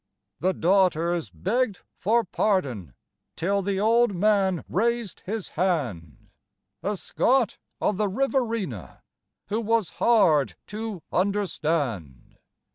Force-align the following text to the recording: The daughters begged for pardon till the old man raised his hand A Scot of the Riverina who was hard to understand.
The 0.39 0.53
daughters 0.55 1.29
begged 1.29 1.81
for 1.95 2.23
pardon 2.23 2.95
till 3.35 3.61
the 3.61 3.79
old 3.79 4.15
man 4.15 4.63
raised 4.67 5.19
his 5.27 5.49
hand 5.49 6.31
A 6.81 6.97
Scot 6.97 7.59
of 7.79 7.97
the 7.97 8.07
Riverina 8.07 9.03
who 9.49 9.61
was 9.61 9.91
hard 10.01 10.55
to 10.69 11.03
understand. 11.11 12.39